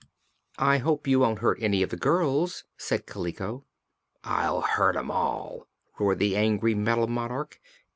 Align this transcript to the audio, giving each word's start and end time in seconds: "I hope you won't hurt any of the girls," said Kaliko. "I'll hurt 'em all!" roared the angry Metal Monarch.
"I 0.57 0.79
hope 0.79 1.05
you 1.05 1.19
won't 1.19 1.41
hurt 1.41 1.61
any 1.61 1.83
of 1.83 1.91
the 1.91 1.95
girls," 1.95 2.63
said 2.75 3.05
Kaliko. 3.05 3.65
"I'll 4.23 4.61
hurt 4.61 4.95
'em 4.95 5.11
all!" 5.11 5.67
roared 5.99 6.17
the 6.17 6.35
angry 6.35 6.73
Metal 6.73 7.05
Monarch. 7.05 7.59